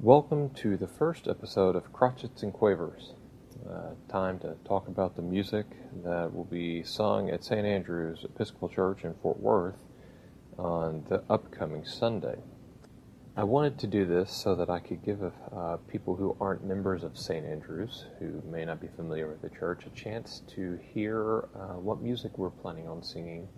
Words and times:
Welcome 0.00 0.50
to 0.50 0.76
the 0.76 0.86
first 0.86 1.26
episode 1.26 1.74
of 1.74 1.92
Crotchets 1.92 2.44
and 2.44 2.52
Quavers. 2.52 3.14
Uh, 3.68 3.94
time 4.08 4.38
to 4.38 4.54
talk 4.64 4.86
about 4.86 5.16
the 5.16 5.22
music 5.22 5.66
that 6.04 6.32
will 6.32 6.44
be 6.44 6.84
sung 6.84 7.30
at 7.30 7.42
St. 7.42 7.66
Andrew's 7.66 8.22
Episcopal 8.22 8.68
Church 8.68 9.02
in 9.02 9.14
Fort 9.14 9.40
Worth 9.40 9.82
on 10.56 11.04
the 11.08 11.24
upcoming 11.28 11.84
Sunday. 11.84 12.36
I 13.36 13.42
wanted 13.42 13.76
to 13.80 13.88
do 13.88 14.06
this 14.06 14.30
so 14.30 14.54
that 14.54 14.70
I 14.70 14.78
could 14.78 15.04
give 15.04 15.20
uh, 15.20 15.78
people 15.88 16.14
who 16.14 16.36
aren't 16.40 16.64
members 16.64 17.02
of 17.02 17.18
St. 17.18 17.44
Andrews, 17.44 18.04
who 18.20 18.40
may 18.48 18.64
not 18.64 18.80
be 18.80 18.86
familiar 18.94 19.26
with 19.26 19.42
the 19.42 19.50
church, 19.50 19.84
a 19.84 19.90
chance 19.90 20.42
to 20.54 20.78
hear 20.94 21.48
uh, 21.56 21.74
what 21.74 22.00
music 22.00 22.38
we're 22.38 22.50
planning 22.50 22.86
on 22.86 23.02
singing 23.02 23.48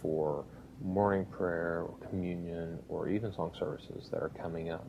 for 0.00 0.46
morning 0.80 1.26
prayer 1.26 1.82
or 1.82 1.94
communion 2.08 2.78
or 2.88 3.10
even 3.10 3.34
song 3.34 3.52
services 3.58 4.08
that 4.10 4.22
are 4.22 4.30
coming 4.30 4.70
up. 4.70 4.88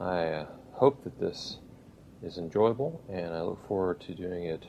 I 0.00 0.26
uh, 0.26 0.46
hope 0.72 1.04
that 1.04 1.20
this 1.20 1.58
is 2.20 2.36
enjoyable 2.36 3.00
and 3.08 3.32
I 3.32 3.42
look 3.42 3.64
forward 3.68 4.00
to 4.02 4.14
doing 4.14 4.44
it 4.44 4.64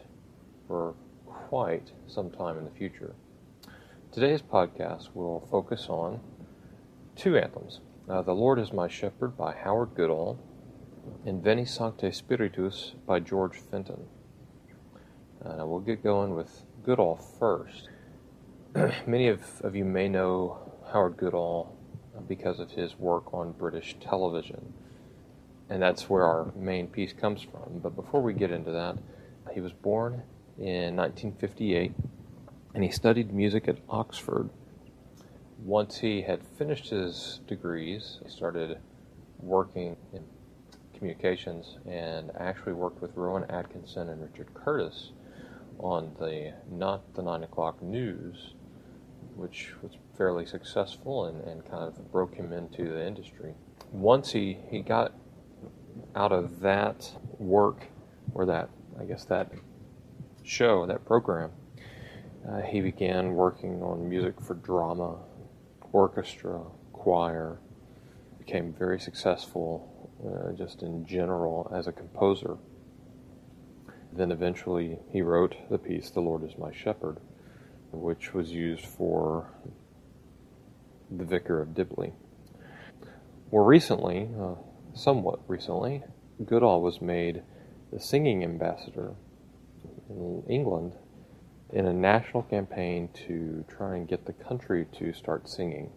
for 0.67 0.93
quite 1.25 1.91
some 2.05 2.29
time 2.29 2.59
in 2.59 2.65
the 2.65 2.71
future. 2.71 3.15
Today's 4.11 4.43
podcast 4.43 5.09
will 5.15 5.47
focus 5.49 5.87
on 5.89 6.19
two 7.15 7.37
anthems 7.37 7.79
uh, 8.07 8.21
The 8.21 8.35
Lord 8.35 8.59
is 8.59 8.71
My 8.71 8.87
Shepherd 8.87 9.35
by 9.35 9.55
Howard 9.55 9.95
Goodall 9.95 10.39
and 11.25 11.43
Veni 11.43 11.65
Sancte 11.65 12.13
Spiritus 12.13 12.93
by 13.07 13.19
George 13.19 13.57
Fenton. 13.57 14.05
Uh, 15.43 15.65
we'll 15.65 15.79
get 15.79 16.03
going 16.03 16.35
with 16.35 16.65
Goodall 16.83 17.15
first. 17.15 17.89
Many 19.07 19.29
of, 19.29 19.41
of 19.61 19.75
you 19.75 19.85
may 19.85 20.07
know 20.07 20.71
Howard 20.93 21.17
Goodall 21.17 21.75
because 22.27 22.59
of 22.59 22.69
his 22.69 22.95
work 22.99 23.33
on 23.33 23.53
British 23.53 23.95
television, 23.99 24.73
and 25.69 25.81
that's 25.81 26.09
where 26.09 26.23
our 26.23 26.51
main 26.55 26.87
piece 26.87 27.13
comes 27.13 27.41
from. 27.41 27.79
But 27.81 27.95
before 27.95 28.21
we 28.21 28.33
get 28.33 28.51
into 28.51 28.71
that, 28.71 28.97
he 29.53 29.61
was 29.61 29.73
born 29.73 30.23
in 30.57 30.95
1958 30.95 31.91
and 32.73 32.83
he 32.83 32.91
studied 32.91 33.33
music 33.33 33.67
at 33.67 33.77
Oxford. 33.89 34.49
Once 35.63 35.99
he 35.99 36.21
had 36.21 36.43
finished 36.57 36.89
his 36.89 37.39
degrees, 37.47 38.19
he 38.23 38.29
started 38.29 38.77
working 39.39 39.95
in 40.13 40.23
communications 40.93 41.77
and 41.87 42.31
actually 42.37 42.73
worked 42.73 43.01
with 43.01 43.15
Rowan 43.15 43.49
Atkinson 43.49 44.09
and 44.09 44.21
Richard 44.21 44.53
Curtis 44.53 45.11
on 45.79 46.11
the 46.19 46.53
Not 46.69 47.13
the 47.15 47.21
Nine 47.21 47.43
O'Clock 47.43 47.81
News, 47.81 48.53
which 49.35 49.73
was 49.81 49.93
fairly 50.17 50.45
successful 50.45 51.25
and, 51.25 51.41
and 51.43 51.65
kind 51.69 51.83
of 51.83 52.11
broke 52.11 52.35
him 52.35 52.53
into 52.53 52.89
the 52.89 53.05
industry. 53.05 53.53
Once 53.91 54.31
he, 54.31 54.57
he 54.69 54.79
got 54.81 55.13
out 56.15 56.31
of 56.31 56.59
that 56.61 57.11
work, 57.39 57.87
or 58.33 58.45
that, 58.45 58.69
I 58.99 59.05
guess, 59.05 59.25
that 59.25 59.51
show, 60.43 60.85
that 60.85 61.05
program, 61.05 61.51
uh, 62.47 62.61
he 62.61 62.81
began 62.81 63.33
working 63.33 63.81
on 63.81 64.07
music 64.07 64.39
for 64.39 64.53
drama, 64.55 65.17
orchestra, 65.91 66.61
choir, 66.93 67.59
became 68.37 68.73
very 68.73 68.99
successful 68.99 69.91
uh, 70.25 70.51
just 70.53 70.83
in 70.83 71.05
general 71.05 71.71
as 71.73 71.87
a 71.87 71.91
composer. 71.91 72.57
Then 74.13 74.31
eventually 74.31 74.97
he 75.11 75.21
wrote 75.21 75.55
the 75.69 75.77
piece, 75.77 76.09
The 76.09 76.21
Lord 76.21 76.43
is 76.43 76.57
My 76.57 76.71
Shepherd, 76.71 77.19
which 77.91 78.33
was 78.33 78.51
used 78.51 78.85
for 78.85 79.49
the 81.09 81.25
Vicar 81.25 81.61
of 81.61 81.73
Dibley. 81.73 82.13
More 83.51 83.63
recently, 83.63 84.29
uh, 84.39 84.55
somewhat 84.95 85.39
recently, 85.47 86.03
Goodall 86.43 86.81
was 86.81 87.01
made 87.01 87.43
the 87.91 87.99
singing 87.99 88.43
ambassador 88.43 89.13
in 90.09 90.43
England 90.49 90.93
in 91.71 91.85
a 91.85 91.93
national 91.93 92.43
campaign 92.43 93.09
to 93.27 93.65
try 93.67 93.95
and 93.95 94.07
get 94.07 94.25
the 94.25 94.33
country 94.33 94.85
to 94.97 95.13
start 95.13 95.47
singing. 95.47 95.91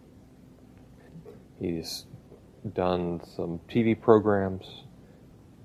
He's 1.59 2.05
done 2.73 3.21
some 3.35 3.59
TV 3.69 3.99
programs. 3.99 4.83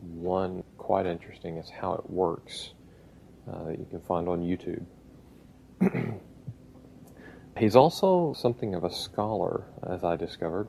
One 0.00 0.62
quite 0.78 1.06
interesting 1.06 1.56
is 1.56 1.70
how 1.70 1.94
it 1.94 2.10
works 2.10 2.74
uh, 3.50 3.64
that 3.64 3.78
you 3.78 3.86
can 3.90 4.00
find 4.00 4.28
on 4.28 4.40
YouTube. 4.42 4.84
He's 7.58 7.76
also 7.76 8.34
something 8.36 8.74
of 8.74 8.84
a 8.84 8.90
scholar, 8.90 9.64
as 9.88 10.02
I 10.02 10.16
discovered, 10.16 10.68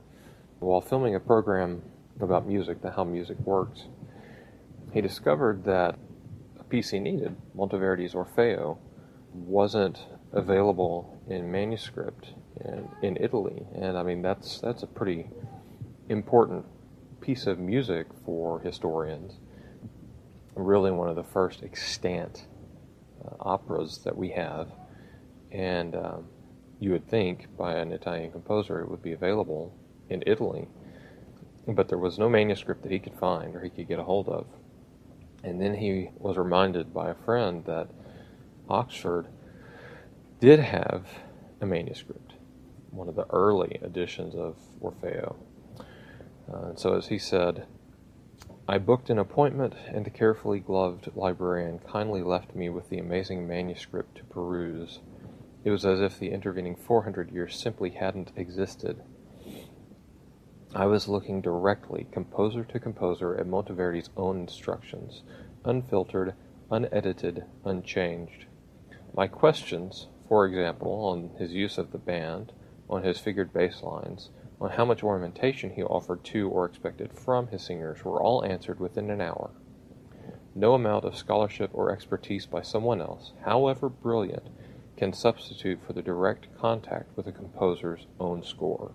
while 0.59 0.82
filming 0.82 1.16
a 1.16 1.20
program 1.20 1.82
about 2.22 2.48
music, 2.48 2.81
the 2.81 2.92
how 2.92 3.03
music 3.03 3.38
works. 3.40 3.86
He 4.94 5.02
discovered 5.02 5.64
that 5.66 5.98
a 6.59 6.64
piece 6.64 6.90
he 6.90 7.00
needed, 7.00 7.36
Monteverdi's 7.56 8.14
Orfeo, 8.14 8.78
wasn't 9.34 10.00
available 10.31 11.22
in 11.28 11.52
manuscript 11.52 12.34
in, 12.64 12.88
in 13.02 13.18
Italy, 13.18 13.66
and 13.76 13.98
I 13.98 14.03
mean 14.03 14.22
that's 14.22 14.59
that's 14.59 14.84
a 14.84 14.88
pretty 14.88 15.28
important 16.09 16.66
piece 17.20 17.48
of 17.48 17.59
music 17.59 18.08
for 18.26 18.59
historians. 18.59 19.40
Really, 20.56 20.92
one 20.92 21.09
of 21.09 21.16
the 21.16 21.24
first 21.24 21.64
extant 21.64 22.47
uh, 23.26 23.36
operas 23.40 24.00
that 24.06 24.16
we 24.16 24.30
have, 24.30 24.70
and 25.52 25.96
um, 25.96 26.28
you 26.80 26.92
would 26.92 27.08
think 27.09 27.47
by 27.58 27.74
an 27.76 27.92
Italian 27.92 28.32
composer 28.32 28.80
it 28.80 28.90
would 28.90 29.02
be 29.02 29.12
available 29.12 29.76
in 30.09 30.24
Italy, 30.26 30.68
but 31.68 31.88
there 31.90 31.98
was 31.98 32.20
no 32.20 32.30
manuscript 32.30 32.84
that 32.84 32.92
he 32.92 33.00
could 33.00 33.16
find 33.16 33.56
or 33.56 33.62
he 33.62 33.70
could 33.70 33.88
get 33.88 34.00
a 34.00 34.03
hold 34.03 34.30
of. 34.30 34.46
And 35.44 35.62
then 35.62 35.76
he 35.76 36.09
was 36.18 36.38
reminded 36.38 36.94
by 36.94 37.09
a 37.09 37.16
friend 37.16 37.64
that 37.66 37.88
Oxford 38.70 39.28
did 40.40 40.59
have 40.59 41.08
a 41.62 41.66
manuscript, 41.66 42.34
one 42.92 43.08
of 43.08 43.16
the 43.16 43.28
early 43.30 43.80
editions 43.81 44.36
of 44.36 44.58
Orfeo. 44.81 45.36
Uh, 46.52 46.70
and 46.70 46.80
so, 46.80 46.96
as 46.96 47.08
he 47.08 47.18
said, 47.18 47.66
I 48.68 48.80
booked 48.80 49.12
an 49.12 49.20
appointment, 49.20 49.76
and 49.88 50.06
the 50.06 50.09
carefully 50.09 50.59
gloved 50.59 51.12
librarian 51.16 51.80
kindly 51.80 52.24
left 52.24 52.56
me 52.56 52.70
with 52.70 52.90
the 52.90 52.97
amazing 52.97 53.47
manuscript 53.47 54.18
to 54.18 54.24
peruse. 54.24 55.00
It 55.64 55.70
was 55.70 55.86
as 55.86 56.02
if 56.02 56.20
the 56.20 56.32
intervening 56.32 56.76
400 56.76 57.32
years 57.32 57.56
simply 57.56 57.92
hadn't 57.92 58.32
existed. 58.36 59.03
I 60.78 60.88
was 60.88 61.08
looking 61.08 61.40
directly, 61.40 62.06
composer 62.12 62.66
to 62.66 62.80
composer, 62.81 63.34
at 63.38 63.47
Monteverdi's 63.47 64.09
own 64.18 64.41
instructions, 64.41 65.24
unfiltered, 65.63 66.34
unedited, 66.69 67.46
unchanged. 67.63 68.47
My 69.16 69.30
questions, 69.30 70.08
for 70.28 70.46
example, 70.46 70.91
on 70.91 71.30
his 71.40 71.53
use 71.53 71.78
of 71.78 71.94
the 71.94 71.97
band, 71.97 72.52
on 72.90 73.03
his 73.03 73.19
figured 73.19 73.53
bass 73.53 73.84
lines, 73.84 74.31
on 74.59 74.72
how 74.72 74.84
much 74.84 75.02
ornamentation 75.02 75.69
he 75.69 75.81
offered 75.81 76.25
to 76.25 76.50
or 76.50 76.66
expected 76.66 77.14
from 77.14 77.47
his 77.47 77.62
singers, 77.62 78.03
were 78.03 78.22
all 78.22 78.44
answered 78.44 78.81
within 78.81 79.09
an 79.09 79.22
hour. 79.22 79.52
No 80.53 80.74
amount 80.74 81.06
of 81.06 81.16
scholarship 81.16 81.69
or 81.72 81.90
expertise 81.90 82.46
by 82.46 82.64
someone 82.64 83.00
else, 83.00 83.31
however 83.46 83.88
brilliant, 83.88 84.50
can 84.97 85.14
substitute 85.14 85.80
for 85.88 85.94
the 85.94 86.02
direct 86.02 86.53
contact 86.58 87.16
with 87.16 87.28
a 87.28 87.31
composer's 87.31 88.08
own 88.19 88.44
score. 88.44 88.91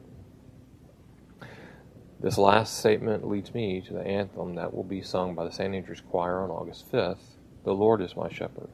This 2.22 2.36
last 2.36 2.76
statement 2.76 3.26
leads 3.26 3.54
me 3.54 3.80
to 3.80 3.94
the 3.94 4.06
anthem 4.06 4.54
that 4.56 4.74
will 4.74 4.84
be 4.84 5.00
sung 5.00 5.34
by 5.34 5.46
the 5.46 5.50
St. 5.50 5.74
Andrew's 5.74 6.02
Choir 6.02 6.42
on 6.42 6.50
August 6.50 6.92
5th 6.92 7.38
The 7.64 7.72
Lord 7.72 8.02
is 8.02 8.14
My 8.14 8.28
Shepherd. 8.28 8.68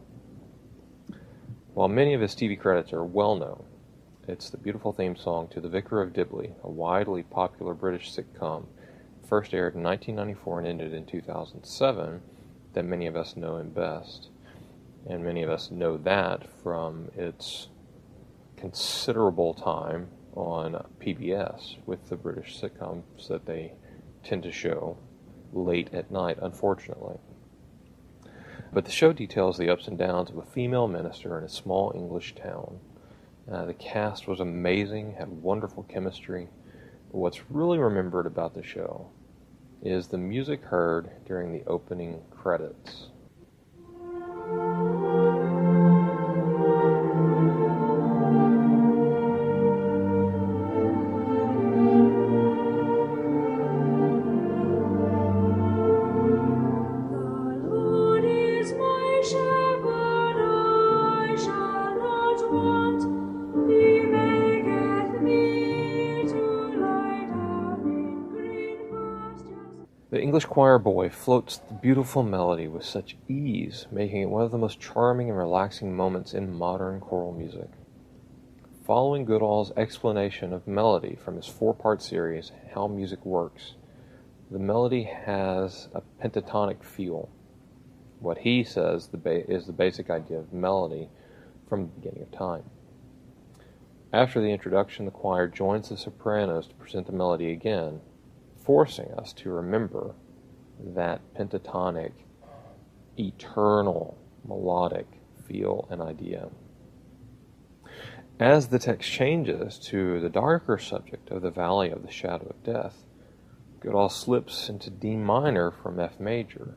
While 1.72 1.86
many 1.86 2.12
of 2.12 2.20
his 2.20 2.34
TV 2.34 2.58
credits 2.58 2.92
are 2.92 3.04
well 3.04 3.36
known, 3.36 3.62
it's 4.26 4.50
the 4.50 4.56
beautiful 4.56 4.92
theme 4.92 5.14
song 5.14 5.46
to 5.52 5.60
The 5.60 5.68
Vicar 5.68 6.02
of 6.02 6.12
Dibley, 6.12 6.54
a 6.64 6.68
widely 6.68 7.22
popular 7.22 7.72
British 7.72 8.12
sitcom, 8.12 8.64
first 9.28 9.54
aired 9.54 9.76
in 9.76 9.82
1994 9.84 10.58
and 10.58 10.66
ended 10.66 10.92
in 10.92 11.06
2007, 11.06 12.20
that 12.72 12.84
many 12.84 13.06
of 13.06 13.14
us 13.14 13.36
know 13.36 13.58
him 13.58 13.68
best. 13.68 14.26
And 15.08 15.22
many 15.22 15.44
of 15.44 15.50
us 15.50 15.70
know 15.70 15.98
that 15.98 16.48
from 16.64 17.12
its 17.16 17.68
considerable 18.56 19.54
time 19.54 20.08
on 20.36 20.84
PBS 21.00 21.76
with 21.86 22.08
the 22.08 22.16
British 22.16 22.60
sitcoms 22.60 23.26
that 23.28 23.46
they 23.46 23.72
tend 24.22 24.42
to 24.44 24.52
show 24.52 24.96
late 25.52 25.92
at 25.92 26.10
night, 26.10 26.38
unfortunately. 26.40 27.16
But 28.72 28.84
the 28.84 28.90
show 28.90 29.12
details 29.12 29.56
the 29.56 29.70
ups 29.70 29.88
and 29.88 29.96
downs 29.96 30.30
of 30.30 30.36
a 30.36 30.42
female 30.42 30.86
minister 30.86 31.38
in 31.38 31.44
a 31.44 31.48
small 31.48 31.92
English 31.94 32.34
town. 32.34 32.78
Uh, 33.50 33.64
the 33.64 33.74
cast 33.74 34.28
was 34.28 34.40
amazing, 34.40 35.14
had 35.14 35.28
wonderful 35.28 35.84
chemistry. 35.84 36.48
But 37.10 37.18
what's 37.18 37.50
really 37.50 37.78
remembered 37.78 38.26
about 38.26 38.54
the 38.54 38.62
show 38.62 39.08
is 39.82 40.08
the 40.08 40.18
music 40.18 40.62
heard 40.62 41.10
during 41.24 41.52
the 41.52 41.64
opening 41.66 42.22
credits. 42.30 43.08
The 70.08 70.22
English 70.22 70.44
choir 70.44 70.78
boy 70.78 71.08
floats 71.08 71.58
the 71.58 71.74
beautiful 71.74 72.22
melody 72.22 72.68
with 72.68 72.84
such 72.84 73.16
ease, 73.26 73.88
making 73.90 74.22
it 74.22 74.30
one 74.30 74.44
of 74.44 74.52
the 74.52 74.58
most 74.58 74.78
charming 74.78 75.30
and 75.30 75.36
relaxing 75.36 75.96
moments 75.96 76.32
in 76.32 76.56
modern 76.56 77.00
choral 77.00 77.32
music. 77.32 77.68
Following 78.84 79.24
Goodall's 79.24 79.72
explanation 79.76 80.52
of 80.52 80.68
melody 80.68 81.16
from 81.16 81.34
his 81.34 81.46
four 81.46 81.74
part 81.74 82.02
series, 82.02 82.52
How 82.72 82.86
Music 82.86 83.26
Works, 83.26 83.74
the 84.48 84.60
melody 84.60 85.02
has 85.02 85.88
a 85.92 86.02
pentatonic 86.22 86.84
feel. 86.84 87.28
What 88.20 88.38
he 88.38 88.62
says 88.62 89.10
is 89.24 89.66
the 89.66 89.72
basic 89.72 90.08
idea 90.08 90.38
of 90.38 90.52
melody 90.52 91.08
from 91.68 91.80
the 91.80 92.00
beginning 92.00 92.22
of 92.22 92.30
time. 92.30 92.62
After 94.12 94.40
the 94.40 94.52
introduction, 94.52 95.04
the 95.04 95.10
choir 95.10 95.48
joins 95.48 95.88
the 95.88 95.96
sopranos 95.96 96.68
to 96.68 96.74
present 96.76 97.06
the 97.06 97.12
melody 97.12 97.50
again, 97.50 98.02
forcing 98.66 99.12
us 99.12 99.32
to 99.32 99.50
remember 99.50 100.16
that 100.80 101.22
pentatonic, 101.34 102.12
eternal, 103.16 104.18
melodic 104.46 105.06
feel 105.46 105.86
and 105.88 106.02
idea. 106.02 106.48
As 108.40 108.68
the 108.68 108.80
text 108.80 109.10
changes 109.10 109.78
to 109.78 110.20
the 110.20 110.28
darker 110.28 110.78
subject 110.78 111.30
of 111.30 111.42
the 111.42 111.50
valley 111.50 111.90
of 111.90 112.02
the 112.02 112.10
shadow 112.10 112.48
of 112.50 112.64
death, 112.64 113.04
Goodall 113.80 114.08
slips 114.08 114.68
into 114.68 114.90
D 114.90 115.16
minor 115.16 115.70
from 115.70 116.00
F 116.00 116.18
major. 116.18 116.76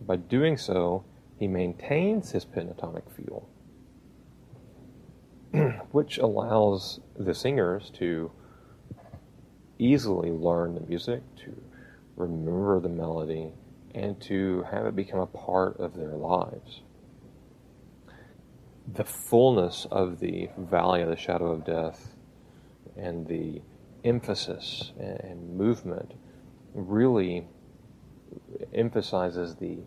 By 0.00 0.16
doing 0.16 0.58
so, 0.58 1.04
he 1.38 1.48
maintains 1.48 2.32
his 2.32 2.44
pentatonic 2.44 3.10
feel, 3.10 3.48
which 5.90 6.18
allows 6.18 7.00
the 7.18 7.34
singers 7.34 7.90
to 7.94 8.30
easily 9.80 10.30
learn 10.30 10.74
the 10.74 10.80
music, 10.80 11.22
to 11.36 11.54
remember 12.16 12.80
the 12.80 12.88
melody, 12.88 13.52
and 13.94 14.20
to 14.22 14.64
have 14.70 14.86
it 14.86 14.94
become 14.94 15.20
a 15.20 15.26
part 15.26 15.78
of 15.78 15.96
their 15.96 16.14
lives 16.14 16.82
the 18.94 19.04
fullness 19.04 19.86
of 19.90 20.20
the 20.20 20.48
valley 20.56 21.02
of 21.02 21.08
the 21.08 21.16
shadow 21.16 21.52
of 21.52 21.64
death 21.64 22.16
and 22.96 23.26
the 23.26 23.60
emphasis 24.04 24.92
and 24.98 25.56
movement 25.56 26.12
really 26.74 27.46
emphasizes 28.74 29.56
the 29.56 29.78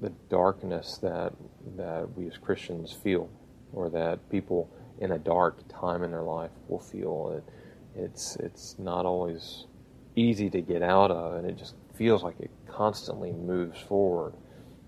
the 0.00 0.10
darkness 0.28 0.98
that 0.98 1.32
that 1.76 2.06
we 2.16 2.26
as 2.26 2.36
Christians 2.36 2.92
feel, 2.92 3.30
or 3.72 3.88
that 3.90 4.28
people 4.30 4.70
in 5.00 5.12
a 5.12 5.18
dark 5.18 5.66
time 5.68 6.02
in 6.02 6.10
their 6.10 6.22
life 6.22 6.50
will 6.68 6.78
feel. 6.78 7.34
It, 7.36 7.52
it's 7.96 8.36
it's 8.36 8.78
not 8.78 9.06
always 9.06 9.66
easy 10.14 10.50
to 10.50 10.60
get 10.60 10.82
out 10.82 11.10
of, 11.10 11.34
and 11.34 11.48
it 11.48 11.56
just 11.56 11.74
feels 11.94 12.22
like 12.22 12.38
it 12.40 12.50
constantly 12.68 13.32
moves 13.32 13.80
forward. 13.80 14.34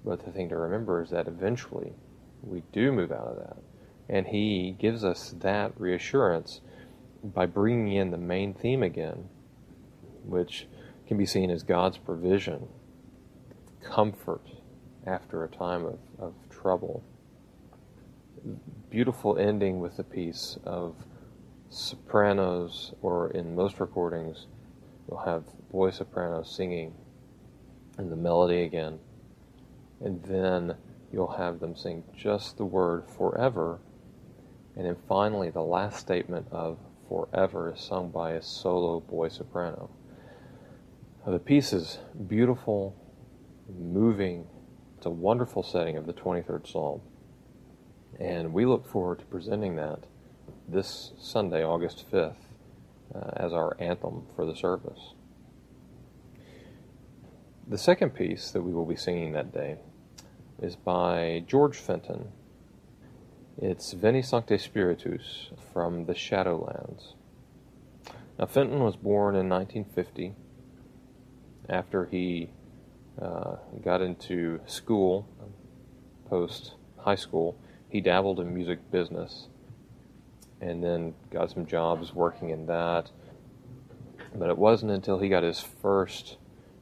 But 0.04 0.24
the 0.24 0.30
thing 0.30 0.48
to 0.50 0.56
remember 0.56 1.02
is 1.02 1.10
that 1.10 1.26
eventually 1.26 1.92
we 2.42 2.62
do 2.72 2.92
move 2.92 3.12
out 3.12 3.26
of 3.26 3.36
that. 3.36 3.56
And 4.08 4.26
he 4.26 4.74
gives 4.78 5.04
us 5.04 5.34
that 5.40 5.78
reassurance 5.78 6.60
by 7.22 7.46
bringing 7.46 7.92
in 7.92 8.10
the 8.10 8.18
main 8.18 8.54
theme 8.54 8.82
again, 8.82 9.28
which 10.24 10.66
can 11.06 11.18
be 11.18 11.26
seen 11.26 11.50
as 11.50 11.62
God's 11.62 11.98
provision, 11.98 12.68
comfort 13.82 14.46
after 15.06 15.44
a 15.44 15.48
time 15.48 15.84
of, 15.84 15.98
of 16.18 16.34
trouble. 16.48 17.02
Beautiful 18.90 19.36
ending 19.36 19.80
with 19.80 19.96
the 19.96 20.04
piece 20.04 20.58
of 20.64 20.94
sopranos, 21.70 22.92
or 23.02 23.30
in 23.30 23.54
most 23.54 23.80
recordings, 23.80 24.46
you'll 25.08 25.18
have 25.20 25.44
boy 25.70 25.90
sopranos 25.90 26.54
singing 26.54 26.94
and 27.96 28.10
the 28.10 28.16
melody 28.16 28.62
again. 28.62 28.98
And 30.00 30.22
then 30.22 30.76
you'll 31.12 31.32
have 31.32 31.60
them 31.60 31.76
sing 31.76 32.04
just 32.16 32.56
the 32.56 32.64
word 32.64 33.04
forever. 33.16 33.80
And 34.76 34.86
then 34.86 34.96
finally, 35.08 35.50
the 35.50 35.62
last 35.62 35.98
statement 35.98 36.46
of 36.52 36.78
forever 37.08 37.72
is 37.74 37.80
sung 37.80 38.10
by 38.10 38.32
a 38.32 38.42
solo 38.42 39.00
boy 39.00 39.28
soprano. 39.28 39.90
The 41.26 41.38
piece 41.38 41.72
is 41.72 41.98
beautiful, 42.28 42.96
moving. 43.68 44.46
It's 44.96 45.06
a 45.06 45.10
wonderful 45.10 45.62
setting 45.62 45.96
of 45.96 46.06
the 46.06 46.12
23rd 46.12 46.66
Psalm. 46.70 47.00
And 48.18 48.52
we 48.52 48.64
look 48.64 48.88
forward 48.88 49.18
to 49.18 49.24
presenting 49.26 49.76
that 49.76 50.04
this 50.68 51.12
Sunday, 51.18 51.64
August 51.64 52.04
5th, 52.12 52.34
uh, 53.14 53.30
as 53.36 53.54
our 53.54 53.74
anthem 53.80 54.26
for 54.36 54.44
the 54.44 54.54
service. 54.54 55.14
The 57.66 57.78
second 57.78 58.10
piece 58.10 58.50
that 58.50 58.62
we 58.62 58.72
will 58.72 58.84
be 58.84 58.96
singing 58.96 59.32
that 59.32 59.52
day 59.52 59.76
is 60.60 60.76
by 60.76 61.42
George 61.46 61.78
Fenton. 61.78 62.32
It's 63.56 63.92
Veni 63.92 64.20
Sancte 64.20 64.60
Spiritus 64.60 65.48
from 65.72 66.04
the 66.04 66.12
Shadowlands. 66.12 67.14
Now, 68.38 68.46
Fenton 68.46 68.80
was 68.80 68.96
born 68.96 69.36
in 69.36 69.48
1950 69.48 70.34
after 71.68 72.04
he 72.06 72.50
uh, 73.20 73.56
got 73.82 74.02
into 74.02 74.60
school, 74.66 75.26
post 76.28 76.74
high 76.98 77.16
school. 77.16 77.58
He 77.88 78.02
dabbled 78.02 78.38
in 78.38 78.54
music 78.54 78.90
business 78.90 79.48
and 80.60 80.82
then 80.82 81.14
got 81.30 81.50
some 81.50 81.66
jobs 81.66 82.12
working 82.12 82.50
in 82.50 82.66
that. 82.66 83.10
But 84.34 84.50
it 84.50 84.58
wasn't 84.58 84.92
until 84.92 85.18
he 85.18 85.28
got 85.28 85.42
his 85.42 85.60
first 85.60 86.36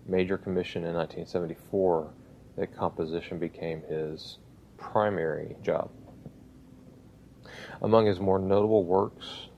major 0.07 0.39
commission 0.39 0.85
in 0.85 0.95
1974 0.95 2.11
that 2.57 2.75
composition 2.75 3.39
became 3.39 3.83
his 3.83 4.39
primary 4.79 5.57
job. 5.63 5.91
Among 7.83 8.07
his 8.07 8.19
more 8.19 8.39
notable 8.39 8.85
works 8.85 9.49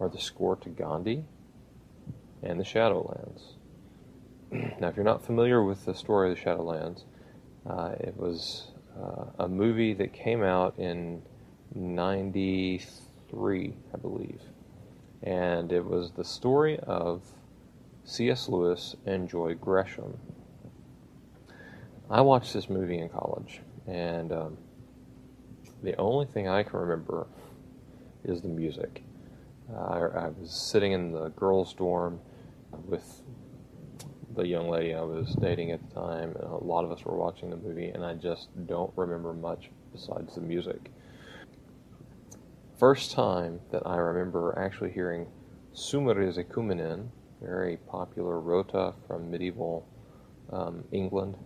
are 0.00 0.08
the 0.08 0.18
score 0.18 0.56
to 0.56 0.68
Gandhi 0.68 1.24
and 2.42 2.60
the 2.60 2.64
Shadowlands. 2.64 3.54
now, 4.80 4.88
if 4.88 4.96
you're 4.96 5.04
not 5.04 5.24
familiar 5.24 5.62
with 5.62 5.84
the 5.86 5.94
story 5.94 6.30
of 6.30 6.36
the 6.36 6.42
Shadowlands, 6.42 7.04
uh, 7.66 7.94
it 8.00 8.16
was 8.16 8.72
uh, 9.00 9.24
a 9.38 9.48
movie 9.48 9.94
that 9.94 10.12
came 10.12 10.42
out 10.42 10.78
in 10.78 11.22
93, 11.74 12.86
I 13.32 13.96
believe. 13.96 14.40
And 15.22 15.72
it 15.72 15.84
was 15.84 16.12
the 16.12 16.24
story 16.24 16.78
of 16.80 17.22
C.S. 18.04 18.48
Lewis 18.48 18.96
and 19.06 19.28
Joy 19.28 19.54
Gresham. 19.54 20.18
I 22.10 22.20
watched 22.20 22.52
this 22.52 22.68
movie 22.68 22.98
in 22.98 23.08
college, 23.08 23.60
and 23.86 24.32
um, 24.32 24.58
the 25.82 25.96
only 25.96 26.26
thing 26.26 26.48
I 26.48 26.62
can 26.62 26.78
remember 26.80 27.26
is 28.24 28.42
the 28.42 28.48
music. 28.48 29.02
I, 29.74 29.98
I, 29.98 30.28
was 30.28 30.50
sitting 30.50 30.92
in 30.92 31.12
the 31.12 31.30
girls' 31.30 31.72
dorm 31.72 32.20
with 32.86 33.22
the 34.34 34.46
young 34.46 34.68
lady 34.68 34.94
I 34.94 35.02
was 35.02 35.34
dating 35.40 35.70
at 35.70 35.88
the 35.88 35.94
time, 35.94 36.34
and 36.36 36.44
a 36.44 36.56
lot 36.56 36.84
of 36.84 36.90
us 36.90 37.04
were 37.04 37.16
watching 37.16 37.50
the 37.50 37.56
movie, 37.56 37.88
and 37.88 38.04
I 38.04 38.14
just 38.14 38.48
don't 38.66 38.92
remember 38.96 39.32
much 39.32 39.70
besides 39.92 40.34
the 40.34 40.40
music. 40.40 40.90
First 42.82 43.12
time 43.12 43.60
that 43.70 43.86
I 43.86 43.94
remember 43.98 44.58
actually 44.58 44.90
hearing 44.90 45.28
Sumer 45.72 46.20
Is 46.20 46.36
Icumen 46.36 46.80
In, 46.80 47.12
very 47.40 47.76
popular 47.76 48.40
rota 48.40 48.94
from 49.06 49.30
medieval 49.30 49.86
um, 50.50 50.82
England, 50.90 51.36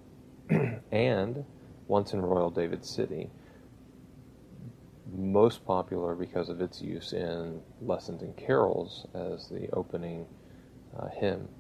and 0.91 1.45
once 1.89 2.15
in 2.15 2.23
Royal 2.23 2.49
David 2.49 2.87
City, 2.87 3.29
most 5.15 5.67
popular 5.67 6.15
because 6.15 6.49
of 6.49 6.63
its 6.63 6.81
use 6.81 7.13
in 7.13 7.61
lessons 7.83 8.23
and 8.23 8.35
carols 8.35 9.07
as 9.13 9.51
the 9.51 9.69
opening 9.75 10.25
uh, 10.99 11.09
hymn. 11.09 11.51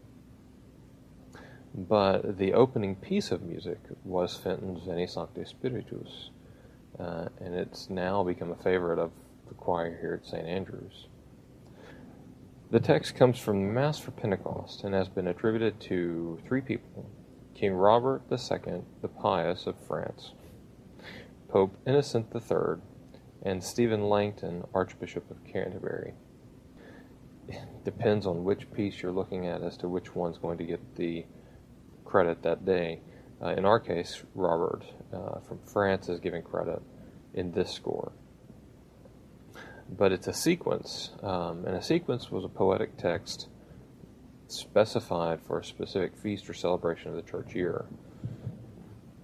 But 1.75 2.39
the 2.39 2.55
opening 2.55 2.97
piece 2.97 3.31
of 3.31 3.43
music 3.43 3.81
was 4.05 4.39
Fenton's 4.39 4.85
Veni 4.85 5.07
Sancte 5.07 5.47
Spiritus, 5.47 6.31
uh, 6.99 7.29
and 7.39 7.55
it's 7.55 7.91
now 7.91 8.25
become 8.25 8.51
a 8.51 8.57
favorite 8.57 8.99
of 8.99 9.11
the 9.49 9.55
choir 9.55 9.97
here 10.01 10.21
at 10.21 10.29
St. 10.29 10.47
Andrews. 10.47 11.07
The 12.71 12.81
text 12.81 13.15
comes 13.15 13.39
from 13.39 13.67
the 13.67 13.73
Mass 13.73 13.99
for 13.99 14.11
Pentecost 14.11 14.83
and 14.83 14.93
has 14.93 15.09
been 15.09 15.29
attributed 15.29 15.81
to 15.83 16.41
three 16.47 16.61
people 16.61 17.09
King 17.55 17.75
Robert 17.75 18.23
II 18.31 18.83
the 19.01 19.09
Pious 19.09 19.67
of 19.67 19.77
France, 19.87 20.33
Pope 21.49 21.77
Innocent 21.87 22.27
III, 22.35 22.83
and 23.43 23.63
Stephen 23.63 24.09
Langton, 24.09 24.65
Archbishop 24.75 25.31
of 25.31 25.43
Canterbury. 25.45 26.15
It 27.49 27.61
depends 27.85 28.27
on 28.27 28.45
which 28.45 28.71
piece 28.73 29.01
you're 29.01 29.13
looking 29.13 29.47
at 29.47 29.63
as 29.63 29.77
to 29.79 29.89
which 29.89 30.15
one's 30.15 30.39
going 30.39 30.59
to 30.59 30.65
get 30.65 30.97
the 30.97 31.25
credit 32.05 32.43
that 32.43 32.65
day. 32.65 33.01
Uh, 33.41 33.51
in 33.51 33.65
our 33.65 33.79
case, 33.79 34.25
Robert 34.35 34.85
uh, 35.13 35.39
from 35.41 35.61
France 35.65 36.09
is 36.09 36.19
giving 36.21 36.43
credit 36.43 36.83
in 37.35 37.53
this 37.53 37.71
score. 37.71 38.13
But 39.89 40.13
it's 40.13 40.27
a 40.27 40.33
sequence, 40.33 41.11
um, 41.23 41.65
and 41.65 41.77
a 41.77 41.83
sequence 41.83 42.31
was 42.31 42.45
a 42.45 42.49
poetic 42.49 42.97
text 42.97 43.49
specified 44.49 45.41
for 45.41 45.61
a 45.61 45.65
specific 45.65 46.17
feast 46.17 46.49
or 46.49 46.55
celebration 46.55 47.11
of 47.11 47.17
the 47.17 47.23
church 47.23 47.55
year. 47.55 47.87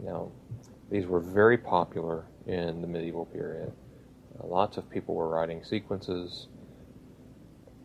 Now, 0.01 0.33
these 0.91 1.07
were 1.07 1.21
very 1.21 1.59
popular 1.59 2.27
in 2.47 2.81
the 2.81 2.89
medieval 2.89 3.27
period. 3.27 3.73
Uh, 4.39 4.47
lots 4.47 4.77
of 4.77 4.89
people 4.91 5.15
were 5.15 5.29
writing 5.29 5.65
sequences. 5.65 6.49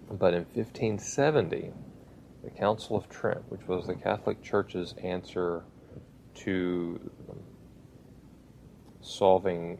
But 0.09 0.33
in 0.33 0.45
1570, 0.53 1.71
the 2.43 2.49
Council 2.51 2.95
of 2.95 3.09
Trent, 3.09 3.43
which 3.49 3.67
was 3.67 3.87
the 3.87 3.95
Catholic 3.95 4.41
Church's 4.41 4.95
answer 5.03 5.63
to 6.35 6.99
solving 9.01 9.79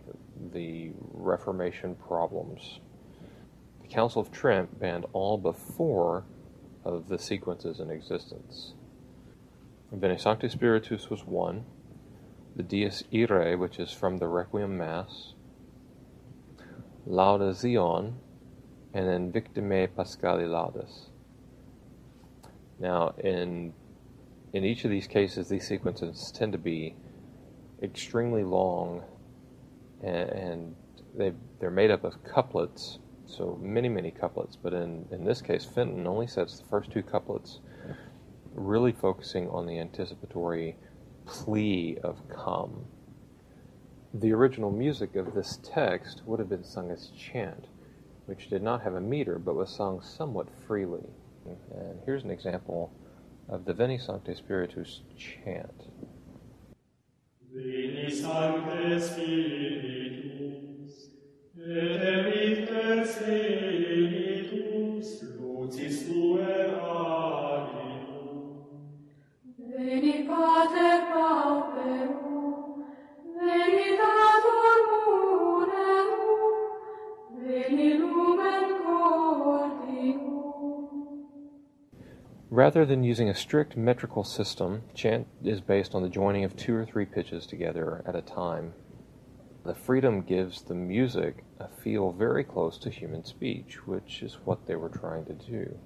the 0.51 0.91
Reformation 1.13 1.95
problems, 1.95 2.79
the 3.87 3.93
Council 3.93 4.21
of 4.21 4.31
Trent 4.31 4.79
banned 4.79 5.05
all 5.13 5.37
but 5.37 5.57
four 5.57 6.25
of 6.83 7.07
the 7.07 7.17
sequences 7.17 7.79
in 7.79 7.89
existence. 7.89 8.73
Veni 9.91 10.17
Sancte 10.17 10.51
Spiritus 10.51 11.09
was 11.09 11.25
one, 11.25 11.65
the 12.55 12.63
Dies 12.63 13.03
Irae, 13.13 13.55
which 13.55 13.79
is 13.79 13.91
from 13.91 14.17
the 14.17 14.27
Requiem 14.27 14.77
Mass, 14.77 15.33
Lauda 17.05 17.53
Zion, 17.53 18.15
and 18.93 19.07
then 19.07 19.31
Victimae 19.31 19.87
Paschali 19.87 20.45
Laudes. 20.45 21.09
Now, 22.79 23.13
in 23.17 23.73
in 24.53 24.63
each 24.63 24.85
of 24.85 24.91
these 24.91 25.07
cases, 25.07 25.49
these 25.49 25.67
sequences 25.67 26.31
tend 26.31 26.51
to 26.53 26.57
be 26.57 26.95
extremely 27.81 28.43
long, 28.43 29.03
and, 30.01 30.29
and 30.29 30.75
they 31.15 31.33
they're 31.59 31.71
made 31.71 31.91
up 31.91 32.03
of 32.03 32.23
couplets, 32.23 32.99
so 33.27 33.59
many 33.61 33.89
many 33.89 34.11
couplets. 34.11 34.55
But 34.55 34.73
in 34.73 35.05
in 35.11 35.23
this 35.23 35.41
case, 35.41 35.65
Fenton 35.65 36.07
only 36.07 36.27
sets 36.27 36.59
the 36.59 36.65
first 36.65 36.91
two 36.91 37.03
couplets, 37.03 37.59
really 38.53 38.91
focusing 38.91 39.49
on 39.49 39.65
the 39.65 39.79
anticipatory 39.79 40.77
plea 41.25 41.97
of 42.03 42.17
come. 42.29 42.85
The 44.13 44.31
original 44.33 44.71
music 44.71 45.15
of 45.15 45.33
this 45.33 45.59
text 45.63 46.23
would 46.25 46.39
have 46.39 46.49
been 46.49 46.63
sung 46.63 46.89
as 46.91 47.09
chant, 47.09 47.67
which 48.25 48.49
did 48.49 48.63
not 48.63 48.81
have 48.81 48.95
a 48.95 49.01
meter 49.01 49.37
but 49.37 49.55
was 49.55 49.69
sung 49.69 50.01
somewhat 50.01 50.47
freely. 50.65 51.05
And 51.45 51.99
here's 52.05 52.23
an 52.23 52.31
example 52.31 52.91
of 53.49 53.65
the 53.65 53.73
Veni 53.73 53.97
Sancte 53.97 54.35
Spiritus 54.35 55.01
chant. 55.17 55.87
Veni 57.53 58.09
Sancte 58.09 59.01
Spiritus, 59.01 60.37
et 61.59 62.36
Spiritus, 63.07 65.09
lucis 65.39 66.03
tuae 66.03 66.75
radium. 66.75 68.67
Veni 69.57 70.27
Pater 70.27 70.99
Pauperum, 71.11 72.83
Veni 73.39 73.87
Dator 74.01 74.79
Munerum, 74.91 76.11
Veni 77.41 77.89
Lumen 77.93 78.65
Cordium. 78.83 80.21
Rather 82.49 82.83
than 82.85 83.03
using 83.03 83.29
a 83.29 83.35
strict 83.35 83.77
metrical 83.77 84.25
system, 84.25 84.81
chant 84.93 85.27
is 85.43 85.61
based 85.61 85.95
on 85.95 86.03
the 86.03 86.09
joining 86.09 86.43
of 86.43 86.57
two 86.57 86.75
or 86.75 86.85
three 86.85 87.05
pitches 87.05 87.47
together 87.47 88.03
at 88.05 88.15
a 88.15 88.21
time. 88.21 88.73
The 89.67 89.75
freedom 89.75 90.21
gives 90.21 90.61
the 90.61 90.75
music 90.75 91.43
a 91.59 91.67
feel 91.67 92.13
very 92.13 92.45
close 92.45 92.77
to 92.77 92.89
human 92.89 93.25
speech, 93.25 93.85
which 93.85 94.23
is 94.23 94.35
what 94.45 94.65
they 94.65 94.77
were 94.77 94.87
trying 94.87 95.25
to 95.25 95.33
do. 95.33 95.77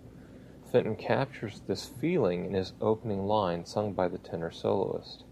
Fenton 0.71 0.95
captures 0.95 1.63
this 1.65 1.87
feeling 1.87 2.45
in 2.45 2.53
his 2.53 2.73
opening 2.79 3.25
line 3.25 3.65
sung 3.65 3.93
by 3.93 4.07
the 4.07 4.19
tenor 4.19 4.51
soloist. 4.51 5.23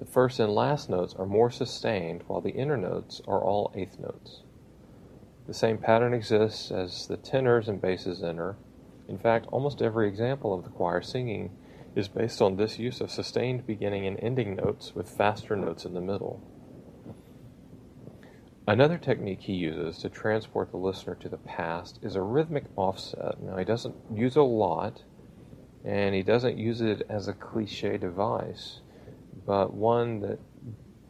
The 0.00 0.06
first 0.10 0.40
and 0.40 0.52
last 0.52 0.90
notes 0.90 1.14
are 1.14 1.24
more 1.24 1.52
sustained, 1.52 2.24
while 2.26 2.40
the 2.40 2.50
inner 2.50 2.76
notes 2.76 3.22
are 3.28 3.44
all 3.44 3.70
eighth 3.76 4.00
notes. 4.00 4.42
The 5.46 5.54
same 5.54 5.78
pattern 5.78 6.12
exists 6.12 6.70
as 6.72 7.06
the 7.06 7.16
tenors 7.16 7.68
and 7.68 7.80
basses 7.80 8.22
enter. 8.22 8.56
In 9.08 9.18
fact, 9.18 9.46
almost 9.52 9.80
every 9.80 10.08
example 10.08 10.52
of 10.52 10.64
the 10.64 10.70
choir 10.70 11.02
singing 11.02 11.56
is 11.94 12.08
based 12.08 12.42
on 12.42 12.56
this 12.56 12.78
use 12.78 13.00
of 13.00 13.10
sustained 13.10 13.66
beginning 13.66 14.06
and 14.06 14.18
ending 14.20 14.56
notes 14.56 14.94
with 14.94 15.08
faster 15.08 15.54
notes 15.56 15.84
in 15.84 15.94
the 15.94 16.00
middle. 16.00 16.42
Another 18.68 18.98
technique 18.98 19.42
he 19.42 19.52
uses 19.52 19.98
to 19.98 20.08
transport 20.08 20.72
the 20.72 20.76
listener 20.76 21.14
to 21.14 21.28
the 21.28 21.36
past 21.36 22.00
is 22.02 22.16
a 22.16 22.22
rhythmic 22.22 22.64
offset. 22.74 23.40
Now, 23.40 23.56
he 23.56 23.64
doesn't 23.64 23.94
use 24.12 24.34
a 24.34 24.42
lot, 24.42 25.04
and 25.84 26.16
he 26.16 26.24
doesn't 26.24 26.58
use 26.58 26.80
it 26.80 27.02
as 27.08 27.28
a 27.28 27.32
cliche 27.32 27.96
device, 27.96 28.80
but 29.46 29.72
one 29.72 30.20
that 30.22 30.40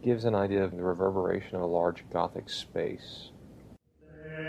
gives 0.05 0.26
an 0.26 0.35
idea 0.35 0.62
of 0.62 0.76
the 0.76 0.83
reverberation 0.83 1.57
of 1.57 1.62
a 1.62 1.66
large 1.66 2.05
Gothic 2.12 2.50
space. 2.50 3.31
You 4.37 4.45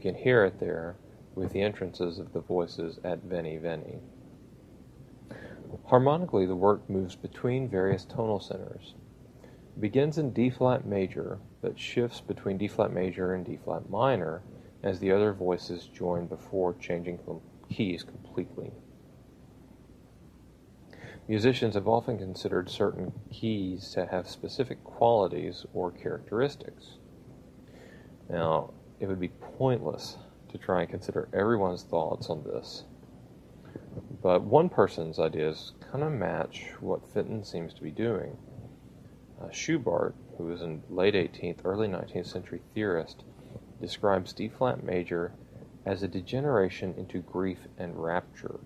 can 0.00 0.16
hear 0.16 0.44
it 0.44 0.58
there 0.58 0.96
with 1.36 1.52
the 1.52 1.60
entrances 1.60 2.18
of 2.18 2.32
the 2.32 2.40
voices 2.40 2.98
at 3.04 3.22
Veni 3.22 3.58
Veni. 3.58 4.00
Harmonically, 5.84 6.46
the 6.46 6.56
work 6.56 6.90
moves 6.90 7.14
between 7.14 7.68
various 7.68 8.04
tonal 8.04 8.40
centers. 8.40 8.94
Begins 9.78 10.18
in 10.18 10.32
D 10.32 10.50
flat 10.50 10.84
major, 10.84 11.38
but 11.62 11.78
shifts 11.78 12.20
between 12.20 12.58
D 12.58 12.68
flat 12.68 12.92
major 12.92 13.34
and 13.34 13.44
D 13.44 13.56
flat 13.56 13.88
minor 13.88 14.42
as 14.82 14.98
the 14.98 15.12
other 15.12 15.32
voices 15.32 15.86
join 15.86 16.26
before 16.26 16.74
changing 16.74 17.18
keys 17.68 18.02
completely. 18.02 18.72
Musicians 21.28 21.74
have 21.74 21.86
often 21.86 22.18
considered 22.18 22.68
certain 22.68 23.12
keys 23.30 23.90
to 23.90 24.06
have 24.06 24.28
specific 24.28 24.82
qualities 24.82 25.64
or 25.72 25.92
characteristics. 25.92 26.98
Now, 28.28 28.72
it 28.98 29.06
would 29.06 29.20
be 29.20 29.28
pointless 29.28 30.16
to 30.50 30.58
try 30.58 30.80
and 30.80 30.90
consider 30.90 31.28
everyone's 31.32 31.84
thoughts 31.84 32.28
on 32.28 32.42
this. 32.42 32.84
But 34.22 34.42
one 34.42 34.68
person's 34.68 35.18
ideas 35.18 35.72
kind 35.92 36.02
of 36.02 36.12
match 36.12 36.72
what 36.80 37.06
Fenton 37.06 37.44
seems 37.44 37.72
to 37.74 37.82
be 37.82 37.90
doing. 37.92 38.36
Uh, 39.40 39.48
Schubart, 39.48 40.14
who 40.36 40.44
was 40.44 40.60
a 40.60 40.78
late 40.90 41.14
18th, 41.14 41.60
early 41.64 41.88
19th 41.88 42.26
century 42.26 42.60
theorist, 42.74 43.24
describes 43.80 44.32
D 44.32 44.48
flat 44.48 44.82
major 44.82 45.32
as 45.86 46.02
a 46.02 46.08
degeneration 46.08 46.94
into 46.96 47.20
grief 47.20 47.60
and 47.78 48.02
rapture. 48.02 48.60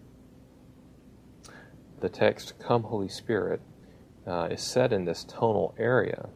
The 2.00 2.09
text, 2.09 2.59
Come 2.59 2.85
Holy 2.85 3.09
Spirit, 3.09 3.61
uh, 4.26 4.49
is 4.50 4.61
set 4.61 4.93
in 4.93 5.04
this 5.04 5.25
tonal 5.25 5.75
area, 5.78 6.28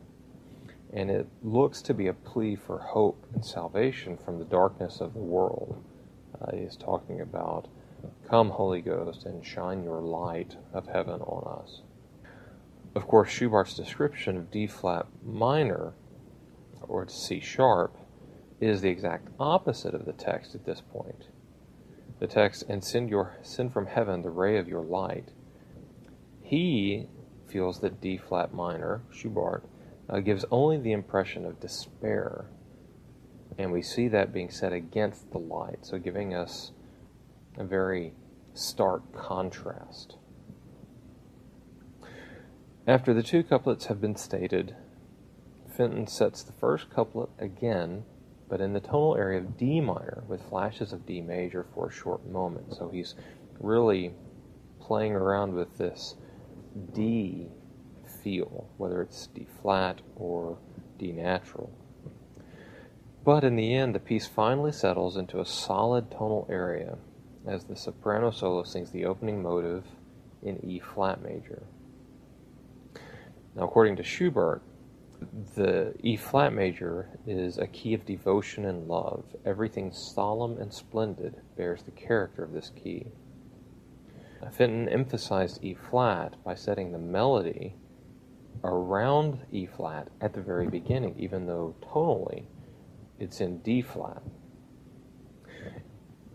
and 0.93 1.11
it 1.11 1.27
looks 1.43 1.83
to 1.83 1.95
be 1.95 2.07
a 2.07 2.15
plea 2.15 2.55
for 2.55 2.79
hope 2.79 3.27
and 3.35 3.45
salvation 3.45 4.17
from 4.17 4.39
the 4.39 4.45
darkness 4.45 5.01
of 5.01 5.15
the 5.15 5.21
world. 5.21 5.83
Uh, 6.41 6.57
he 6.57 6.63
is 6.63 6.77
talking 6.77 7.21
about, 7.21 7.67
Come, 8.29 8.51
Holy 8.51 8.81
Ghost, 8.81 9.25
and 9.25 9.45
shine 9.45 9.83
your 9.83 10.01
light 10.01 10.57
of 10.73 10.87
heaven 10.87 11.21
on 11.23 11.63
us. 11.63 11.83
Of 12.95 13.07
course, 13.07 13.31
Schubart's 13.31 13.75
description 13.75 14.37
of 14.37 14.51
D 14.51 14.67
flat 14.67 15.07
minor, 15.25 15.95
or 16.83 17.07
C 17.09 17.41
sharp, 17.41 17.97
is 18.61 18.81
the 18.81 18.89
exact 18.89 19.29
opposite 19.39 19.95
of 19.95 20.05
the 20.05 20.13
text 20.13 20.55
at 20.55 20.65
this 20.65 20.81
point. 20.81 21.29
The 22.19 22.27
text, 22.27 22.65
and 22.69 22.83
send 22.83 23.09
your 23.11 23.37
send 23.43 23.73
from 23.73 23.87
heaven 23.87 24.23
the 24.23 24.31
ray 24.31 24.59
of 24.59 24.69
your 24.69 24.83
light. 24.83 25.29
He 26.43 27.09
feels 27.47 27.81
that 27.81 28.01
D 28.01 28.17
flat 28.17 28.53
minor, 28.53 29.03
Schubart, 29.13 29.63
uh, 30.09 30.21
gives 30.21 30.45
only 30.51 30.79
the 30.79 30.93
impression 30.93 31.45
of 31.45 31.61
despair. 31.61 32.47
And 33.57 33.73
we 33.73 33.83
see 33.83 34.09
that 34.09 34.33
being 34.33 34.51
set 34.51 34.73
against 34.73 35.31
the 35.31 35.39
light, 35.39 35.79
so 35.83 35.99
giving 35.99 36.35
us 36.35 36.73
a 37.57 37.65
very 37.65 38.15
stark 38.55 39.13
contrast. 39.13 40.17
After 42.89 43.13
the 43.13 43.23
two 43.23 43.43
couplets 43.43 43.85
have 43.89 44.01
been 44.01 44.17
stated, 44.17 44.75
Fenton 45.77 46.07
sets 46.07 46.43
the 46.43 46.55
first 46.55 46.89
couplet 46.89 47.29
again, 47.39 48.05
but 48.49 48.63
in 48.63 48.73
the 48.73 48.81
tonal 48.81 49.15
area 49.15 49.41
of 49.41 49.59
D 49.59 49.83
minor 49.83 50.25
with 50.27 50.49
flashes 50.49 50.95
of 50.95 51.05
D 51.05 51.21
major 51.21 51.67
for 51.75 51.89
a 51.89 51.93
short 51.93 52.27
moment. 52.27 52.75
So 52.75 52.89
he's 52.89 53.15
really 53.61 54.15
playing 54.81 55.13
around 55.13 55.53
with 55.53 55.77
this 55.77 56.15
D 56.95 57.49
feel, 58.25 58.71
whether 58.79 59.03
it's 59.03 59.27
D 59.27 59.47
flat 59.61 60.01
or 60.17 60.57
D 60.97 61.13
natural. 61.13 61.71
But 63.23 63.45
in 63.45 63.57
the 63.57 63.75
end, 63.75 63.95
the 63.95 64.01
piece 64.01 64.27
finally 64.27 64.73
settles 64.73 65.19
into 65.19 65.41
a 65.41 65.45
solid 65.45 66.11
tonal 66.11 66.47
area 66.49 66.97
as 67.47 67.65
the 67.65 67.77
soprano 67.77 68.31
solo 68.31 68.63
sings 68.63 68.93
the 68.93 69.05
opening 69.05 69.43
motive 69.43 69.85
in 70.43 70.65
E 70.65 70.79
flat 70.79 71.23
major. 71.23 71.65
Now, 73.55 73.65
according 73.65 73.97
to 73.97 74.03
Schubart, 74.03 74.61
the 75.57 75.95
E 76.03 76.17
flat 76.17 76.53
major 76.53 77.09
is 77.27 77.59
a 77.59 77.67
key 77.67 77.95
of 77.95 78.07
devotion 78.07 78.65
and 78.65 78.87
love. 78.87 79.25
Everything 79.45 79.93
solemn 79.93 80.59
and 80.59 80.73
splendid 80.73 81.41
bears 81.57 81.83
the 81.83 81.91
character 81.91 82.45
of 82.45 82.53
this 82.53 82.71
key. 82.71 83.09
Fenton 84.53 84.89
emphasized 84.89 85.63
E 85.63 85.75
flat 85.75 86.37
by 86.45 86.55
setting 86.55 86.93
the 86.93 86.99
melody 86.99 87.75
around 88.63 89.41
E 89.51 89.67
flat 89.67 90.09
at 90.21 90.33
the 90.33 90.41
very 90.41 90.69
beginning, 90.69 91.15
even 91.19 91.47
though 91.47 91.75
tonally 91.83 92.45
it's 93.19 93.41
in 93.41 93.59
D 93.59 93.83
flat. 93.83 94.23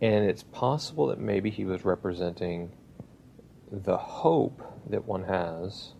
And 0.02 0.26
it's 0.30 0.44
possible 0.44 1.08
that 1.08 1.20
maybe 1.20 1.50
he 1.50 1.64
was 1.64 1.86
representing 1.86 2.74
the 3.72 3.98
hope 3.98 4.62
that 4.90 5.06
one 5.06 5.24
has 5.24 5.94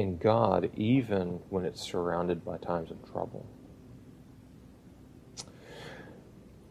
in 0.00 0.16
God, 0.16 0.70
even 0.76 1.40
when 1.50 1.66
it's 1.66 1.82
surrounded 1.82 2.42
by 2.42 2.56
times 2.56 2.90
of 2.90 2.96
trouble. 3.12 3.46